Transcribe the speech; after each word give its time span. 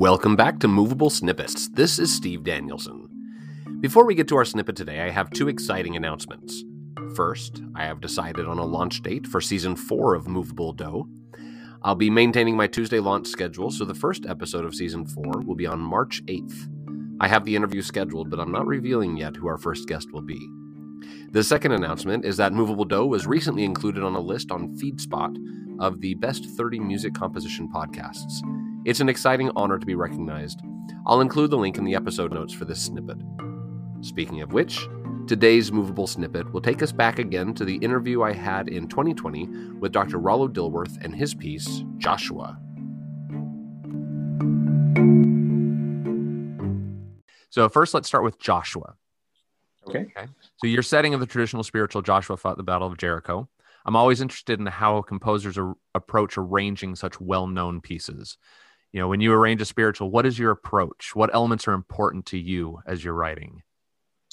Welcome 0.00 0.34
back 0.34 0.60
to 0.60 0.66
Movable 0.66 1.10
Snippets. 1.10 1.68
This 1.68 1.98
is 1.98 2.10
Steve 2.10 2.42
Danielson. 2.42 3.06
Before 3.80 4.06
we 4.06 4.14
get 4.14 4.28
to 4.28 4.36
our 4.36 4.46
snippet 4.46 4.74
today, 4.74 5.02
I 5.02 5.10
have 5.10 5.28
two 5.28 5.46
exciting 5.46 5.94
announcements. 5.94 6.64
First, 7.14 7.60
I 7.76 7.84
have 7.84 8.00
decided 8.00 8.46
on 8.46 8.56
a 8.56 8.64
launch 8.64 9.02
date 9.02 9.26
for 9.26 9.42
season 9.42 9.76
4 9.76 10.14
of 10.14 10.26
Movable 10.26 10.72
Do. 10.72 11.06
I'll 11.82 11.96
be 11.96 12.08
maintaining 12.08 12.56
my 12.56 12.66
Tuesday 12.66 12.98
launch 12.98 13.26
schedule, 13.26 13.70
so 13.70 13.84
the 13.84 13.94
first 13.94 14.24
episode 14.24 14.64
of 14.64 14.74
season 14.74 15.04
4 15.04 15.42
will 15.42 15.54
be 15.54 15.66
on 15.66 15.80
March 15.80 16.24
8th. 16.24 16.70
I 17.20 17.28
have 17.28 17.44
the 17.44 17.54
interview 17.54 17.82
scheduled, 17.82 18.30
but 18.30 18.40
I'm 18.40 18.52
not 18.52 18.66
revealing 18.66 19.18
yet 19.18 19.36
who 19.36 19.48
our 19.48 19.58
first 19.58 19.86
guest 19.86 20.10
will 20.14 20.22
be. 20.22 20.40
The 21.32 21.44
second 21.44 21.72
announcement 21.72 22.24
is 22.24 22.38
that 22.38 22.54
Movable 22.54 22.86
Do 22.86 23.04
was 23.04 23.26
recently 23.26 23.64
included 23.64 24.02
on 24.02 24.14
a 24.14 24.20
list 24.20 24.50
on 24.50 24.78
FeedSpot 24.78 25.36
of 25.78 26.00
the 26.00 26.14
best 26.14 26.46
30 26.56 26.80
music 26.80 27.12
composition 27.12 27.68
podcasts. 27.70 28.40
It's 28.86 29.00
an 29.00 29.10
exciting 29.10 29.50
honor 29.56 29.78
to 29.78 29.84
be 29.84 29.94
recognized. 29.94 30.62
I'll 31.04 31.20
include 31.20 31.50
the 31.50 31.58
link 31.58 31.76
in 31.76 31.84
the 31.84 31.94
episode 31.94 32.32
notes 32.32 32.54
for 32.54 32.64
this 32.64 32.80
snippet. 32.80 33.18
Speaking 34.00 34.40
of 34.40 34.54
which, 34.54 34.88
today's 35.26 35.70
movable 35.70 36.06
snippet 36.06 36.50
will 36.50 36.62
take 36.62 36.82
us 36.82 36.90
back 36.90 37.18
again 37.18 37.52
to 37.54 37.66
the 37.66 37.76
interview 37.76 38.22
I 38.22 38.32
had 38.32 38.68
in 38.68 38.88
2020 38.88 39.46
with 39.80 39.92
Dr. 39.92 40.16
Rollo 40.16 40.48
Dilworth 40.48 40.96
and 41.04 41.14
his 41.14 41.34
piece, 41.34 41.84
Joshua. 41.98 42.58
So, 47.50 47.68
first, 47.68 47.92
let's 47.92 48.08
start 48.08 48.24
with 48.24 48.38
Joshua. 48.38 48.94
Okay. 49.86 50.06
okay. 50.16 50.26
So, 50.56 50.66
your 50.66 50.82
setting 50.82 51.12
of 51.12 51.20
the 51.20 51.26
traditional 51.26 51.64
spiritual 51.64 52.00
Joshua 52.00 52.38
fought 52.38 52.56
the 52.56 52.62
Battle 52.62 52.88
of 52.88 52.96
Jericho. 52.96 53.46
I'm 53.84 53.96
always 53.96 54.22
interested 54.22 54.58
in 54.58 54.66
how 54.66 55.02
composers 55.02 55.58
are, 55.58 55.74
approach 55.94 56.38
arranging 56.38 56.96
such 56.96 57.20
well 57.20 57.46
known 57.46 57.82
pieces. 57.82 58.38
You 58.92 59.00
know, 59.00 59.08
when 59.08 59.20
you 59.20 59.32
arrange 59.32 59.62
a 59.62 59.64
spiritual, 59.64 60.10
what 60.10 60.26
is 60.26 60.38
your 60.38 60.50
approach? 60.50 61.14
What 61.14 61.32
elements 61.32 61.68
are 61.68 61.72
important 61.72 62.26
to 62.26 62.38
you 62.38 62.80
as 62.86 63.04
you're 63.04 63.14
writing? 63.14 63.62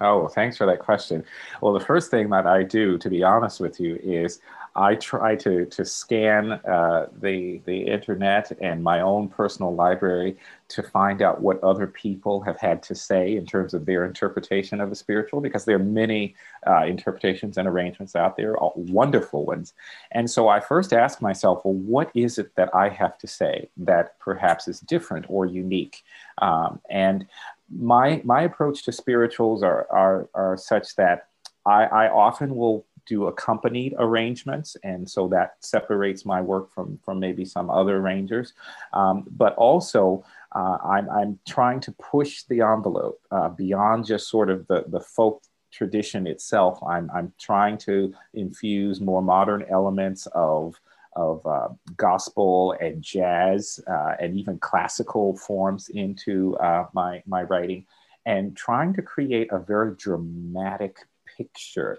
Oh, 0.00 0.28
thanks 0.28 0.56
for 0.56 0.66
that 0.66 0.78
question. 0.78 1.24
Well, 1.60 1.72
the 1.72 1.80
first 1.84 2.12
thing 2.12 2.30
that 2.30 2.46
I 2.46 2.62
do, 2.62 2.96
to 2.98 3.10
be 3.10 3.24
honest 3.24 3.58
with 3.58 3.80
you, 3.80 3.98
is 4.02 4.40
I 4.76 4.94
try 4.94 5.34
to 5.34 5.66
to 5.66 5.84
scan 5.84 6.52
uh, 6.52 7.08
the 7.20 7.60
the 7.64 7.80
internet 7.88 8.52
and 8.60 8.84
my 8.84 9.00
own 9.00 9.28
personal 9.28 9.74
library 9.74 10.36
to 10.68 10.84
find 10.84 11.22
out 11.22 11.40
what 11.40 11.60
other 11.64 11.88
people 11.88 12.40
have 12.42 12.56
had 12.60 12.84
to 12.84 12.94
say 12.94 13.34
in 13.34 13.44
terms 13.44 13.74
of 13.74 13.84
their 13.84 14.04
interpretation 14.04 14.80
of 14.80 14.90
the 14.90 14.94
spiritual, 14.94 15.40
because 15.40 15.64
there 15.64 15.74
are 15.74 15.80
many 15.80 16.36
uh, 16.68 16.84
interpretations 16.84 17.58
and 17.58 17.66
arrangements 17.66 18.14
out 18.14 18.36
there, 18.36 18.56
all 18.58 18.74
wonderful 18.76 19.44
ones. 19.44 19.74
And 20.12 20.30
so 20.30 20.46
I 20.46 20.60
first 20.60 20.92
ask 20.92 21.20
myself, 21.20 21.62
well, 21.64 21.74
what 21.74 22.12
is 22.14 22.38
it 22.38 22.54
that 22.54 22.72
I 22.72 22.90
have 22.90 23.18
to 23.18 23.26
say 23.26 23.68
that 23.78 24.20
perhaps 24.20 24.68
is 24.68 24.78
different 24.78 25.26
or 25.28 25.46
unique? 25.46 26.04
Um, 26.38 26.80
and 26.88 27.26
my 27.70 28.20
my 28.24 28.42
approach 28.42 28.84
to 28.84 28.92
spirituals 28.92 29.62
are 29.62 29.86
are, 29.90 30.28
are 30.34 30.56
such 30.56 30.96
that 30.96 31.28
I, 31.66 31.84
I 31.84 32.08
often 32.10 32.56
will 32.56 32.86
do 33.06 33.26
accompanied 33.26 33.94
arrangements, 33.98 34.76
and 34.84 35.08
so 35.08 35.28
that 35.28 35.56
separates 35.60 36.24
my 36.24 36.40
work 36.40 36.72
from 36.72 36.98
from 37.04 37.18
maybe 37.20 37.44
some 37.44 37.70
other 37.70 37.98
arrangers. 37.98 38.52
Um, 38.92 39.24
but 39.30 39.54
also, 39.56 40.24
uh, 40.54 40.78
I'm 40.84 41.08
I'm 41.10 41.38
trying 41.48 41.80
to 41.80 41.92
push 41.92 42.44
the 42.44 42.60
envelope 42.60 43.20
uh, 43.30 43.48
beyond 43.48 44.06
just 44.06 44.28
sort 44.28 44.50
of 44.50 44.66
the 44.68 44.84
the 44.88 45.00
folk 45.00 45.42
tradition 45.72 46.26
itself. 46.26 46.82
I'm 46.82 47.10
I'm 47.14 47.32
trying 47.38 47.78
to 47.78 48.14
infuse 48.34 49.00
more 49.00 49.22
modern 49.22 49.64
elements 49.70 50.26
of 50.34 50.80
of 51.14 51.44
uh, 51.46 51.68
gospel 51.96 52.76
and 52.80 53.02
jazz 53.02 53.80
uh, 53.90 54.14
and 54.20 54.36
even 54.36 54.58
classical 54.58 55.36
forms 55.36 55.88
into 55.88 56.56
uh, 56.58 56.86
my, 56.92 57.22
my 57.26 57.42
writing 57.42 57.84
and 58.26 58.56
trying 58.56 58.94
to 58.94 59.02
create 59.02 59.48
a 59.50 59.58
very 59.58 59.94
dramatic 59.96 60.98
picture 61.36 61.98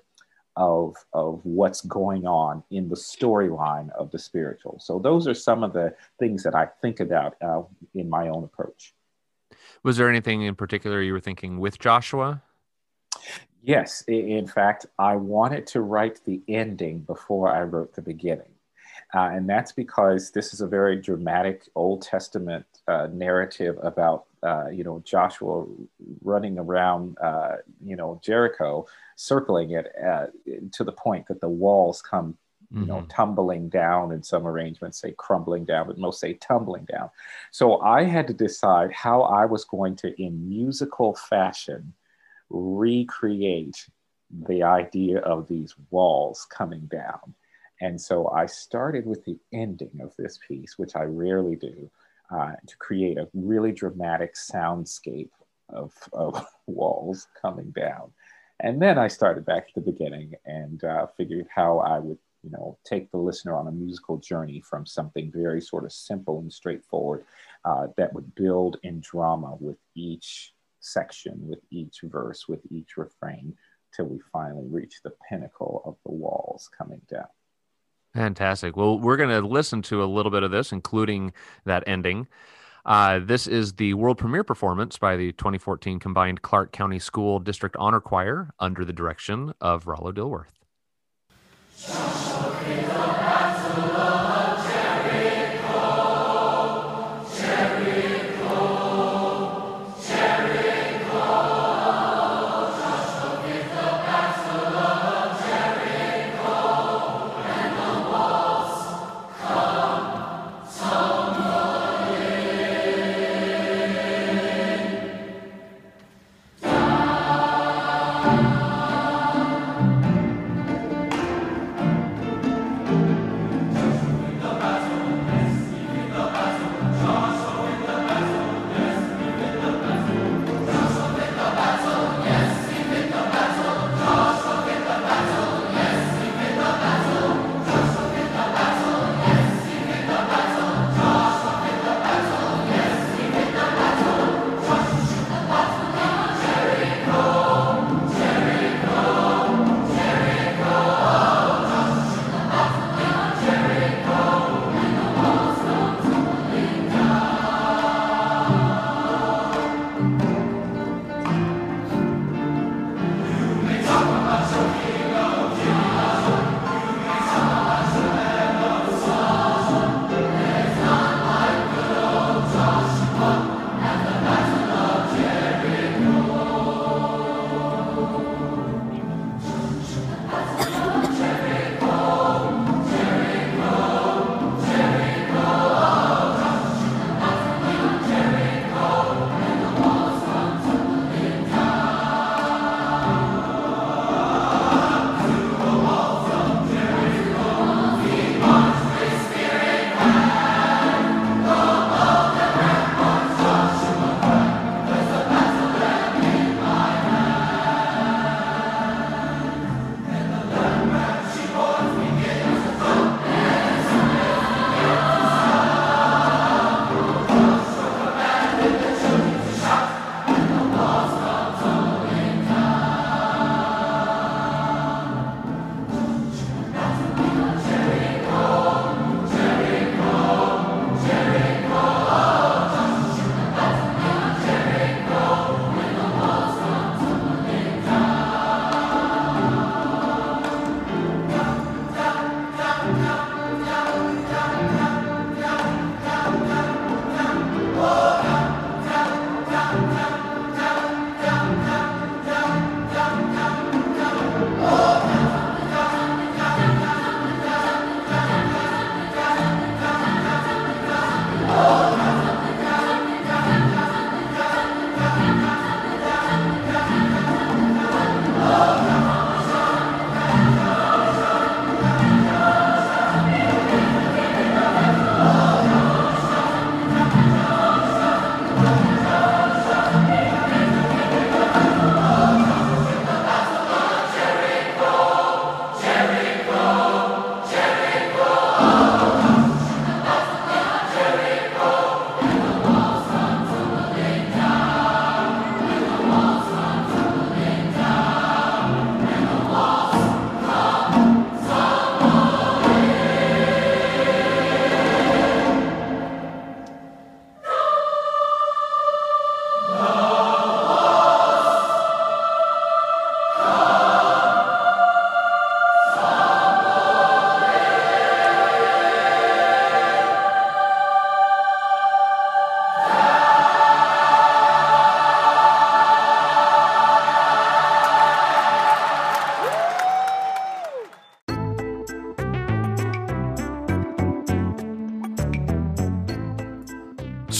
of, 0.55 0.95
of 1.13 1.41
what's 1.43 1.81
going 1.81 2.25
on 2.25 2.63
in 2.71 2.89
the 2.89 2.95
storyline 2.95 3.89
of 3.91 4.11
the 4.11 4.19
spiritual. 4.19 4.79
So 4.79 4.99
those 4.99 5.27
are 5.27 5.33
some 5.33 5.63
of 5.63 5.73
the 5.73 5.95
things 6.19 6.43
that 6.43 6.55
I 6.55 6.67
think 6.81 6.99
about 6.99 7.35
uh, 7.41 7.63
in 7.93 8.09
my 8.09 8.27
own 8.27 8.43
approach. 8.43 8.93
Was 9.83 9.97
there 9.97 10.09
anything 10.09 10.43
in 10.43 10.55
particular 10.55 11.01
you 11.01 11.13
were 11.13 11.19
thinking 11.19 11.59
with 11.59 11.79
Joshua? 11.79 12.41
Yes. 13.63 14.03
In 14.07 14.47
fact, 14.47 14.85
I 14.97 15.15
wanted 15.15 15.67
to 15.67 15.81
write 15.81 16.19
the 16.25 16.41
ending 16.47 16.99
before 16.99 17.53
I 17.53 17.61
wrote 17.63 17.93
the 17.93 18.01
beginning. 18.01 18.53
Uh, 19.13 19.29
and 19.33 19.49
that's 19.49 19.73
because 19.73 20.31
this 20.31 20.53
is 20.53 20.61
a 20.61 20.67
very 20.67 20.95
dramatic 20.95 21.67
Old 21.75 22.01
Testament 22.01 22.65
uh, 22.87 23.07
narrative 23.11 23.77
about, 23.83 24.25
uh, 24.41 24.69
you 24.69 24.83
know, 24.83 25.01
Joshua 25.03 25.65
running 26.23 26.57
around, 26.57 27.17
uh, 27.19 27.57
you 27.83 27.95
know, 27.95 28.21
Jericho, 28.23 28.87
circling 29.17 29.71
it 29.71 29.91
uh, 30.01 30.27
to 30.71 30.83
the 30.83 30.93
point 30.93 31.27
that 31.27 31.41
the 31.41 31.49
walls 31.49 32.01
come, 32.01 32.37
you 32.71 32.79
mm-hmm. 32.79 32.87
know, 32.87 33.05
tumbling 33.09 33.67
down. 33.67 34.13
And 34.13 34.25
some 34.25 34.47
arrangements 34.47 35.01
say 35.01 35.13
crumbling 35.17 35.65
down, 35.65 35.87
but 35.87 35.97
most 35.97 36.21
say 36.21 36.35
tumbling 36.35 36.85
down. 36.85 37.09
So 37.51 37.81
I 37.81 38.03
had 38.03 38.27
to 38.27 38.33
decide 38.33 38.93
how 38.93 39.23
I 39.23 39.45
was 39.45 39.65
going 39.65 39.97
to, 39.97 40.21
in 40.21 40.47
musical 40.47 41.15
fashion, 41.15 41.93
recreate 42.49 43.87
the 44.47 44.63
idea 44.63 45.19
of 45.19 45.49
these 45.49 45.75
walls 45.89 46.47
coming 46.49 46.87
down. 46.87 47.35
And 47.81 47.99
so 47.99 48.29
I 48.29 48.45
started 48.45 49.07
with 49.07 49.25
the 49.25 49.37
ending 49.51 49.99
of 50.01 50.15
this 50.15 50.39
piece, 50.47 50.77
which 50.77 50.95
I 50.95 51.03
rarely 51.03 51.55
do, 51.55 51.89
uh, 52.29 52.53
to 52.65 52.77
create 52.77 53.17
a 53.17 53.27
really 53.33 53.71
dramatic 53.71 54.35
soundscape 54.35 55.31
of, 55.69 55.91
of 56.13 56.45
walls 56.67 57.27
coming 57.41 57.71
down. 57.71 58.11
And 58.59 58.79
then 58.79 58.99
I 58.99 59.07
started 59.07 59.45
back 59.45 59.65
at 59.69 59.73
the 59.73 59.91
beginning 59.91 60.35
and 60.45 60.83
uh, 60.83 61.07
figured 61.17 61.47
how 61.53 61.79
I 61.79 61.97
would, 61.97 62.19
you 62.43 62.51
know, 62.51 62.77
take 62.85 63.09
the 63.09 63.17
listener 63.17 63.55
on 63.55 63.67
a 63.67 63.71
musical 63.71 64.17
journey 64.17 64.61
from 64.61 64.85
something 64.85 65.31
very 65.31 65.59
sort 65.59 65.83
of 65.83 65.91
simple 65.91 66.39
and 66.39 66.53
straightforward 66.53 67.25
uh, 67.65 67.87
that 67.97 68.13
would 68.13 68.35
build 68.35 68.77
in 68.83 69.01
drama 69.01 69.57
with 69.59 69.77
each 69.95 70.53
section, 70.79 71.39
with 71.47 71.59
each 71.71 72.01
verse, 72.03 72.47
with 72.47 72.61
each 72.69 72.97
refrain, 72.97 73.55
till 73.95 74.05
we 74.05 74.19
finally 74.31 74.67
reach 74.69 75.01
the 75.03 75.13
pinnacle 75.27 75.81
of 75.83 75.95
the 76.05 76.11
walls 76.11 76.69
coming 76.77 77.01
down. 77.09 77.25
Fantastic. 78.13 78.75
Well, 78.75 78.99
we're 78.99 79.17
going 79.17 79.29
to 79.29 79.47
listen 79.47 79.81
to 79.83 80.03
a 80.03 80.05
little 80.05 80.31
bit 80.31 80.43
of 80.43 80.51
this, 80.51 80.71
including 80.71 81.33
that 81.65 81.83
ending. 81.87 82.27
Uh, 82.85 83.19
this 83.19 83.47
is 83.47 83.73
the 83.73 83.93
world 83.93 84.17
premiere 84.17 84.43
performance 84.43 84.97
by 84.97 85.15
the 85.15 85.31
2014 85.33 85.99
combined 85.99 86.41
Clark 86.41 86.71
County 86.71 86.99
School 86.99 87.39
District 87.39 87.75
Honor 87.77 88.01
Choir 88.01 88.49
under 88.59 88.83
the 88.83 88.93
direction 88.93 89.53
of 89.61 89.87
Rollo 89.87 90.11
Dilworth. 90.11 90.61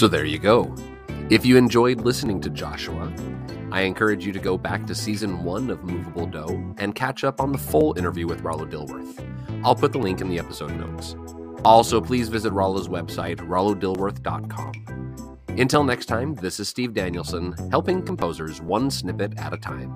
So 0.02 0.08
there 0.08 0.26
you 0.26 0.40
go. 0.40 0.74
If 1.30 1.46
you 1.46 1.58
enjoyed 1.58 2.02
listening 2.02 2.42
to 2.42 2.50
Joshua, 2.50 3.14
I 3.72 3.82
encourage 3.82 4.26
you 4.26 4.34
to 4.34 4.40
go 4.40 4.58
back 4.58 4.88
to 4.88 4.96
season 4.96 5.44
one 5.44 5.70
of 5.70 5.84
Movable 5.84 6.26
Do 6.26 6.74
and 6.80 6.96
catch 6.96 7.24
up 7.24 7.40
on 7.40 7.52
the 7.52 7.60
full 7.60 7.96
interview 7.96 8.26
with 8.26 8.42
Rollo 8.42 8.66
Dilworth. 8.66 9.24
I'll 9.64 9.76
put 9.76 9.92
the 9.92 10.00
link 10.00 10.20
in 10.20 10.28
the 10.28 10.40
episode 10.40 10.76
notes. 10.76 11.16
Also, 11.64 12.02
please 12.02 12.30
visit 12.30 12.52
Rollo's 12.52 12.88
website, 12.88 13.48
rollodilworth.com. 13.48 15.36
Until 15.50 15.84
next 15.84 16.08
time, 16.08 16.34
this 16.34 16.60
is 16.60 16.68
Steve 16.68 16.96
Danielson, 16.96 17.54
helping 17.70 18.02
composers 18.02 18.60
one 18.60 18.90
snippet 18.90 19.38
at 19.38 19.54
a 19.54 19.58
time. 19.58 19.96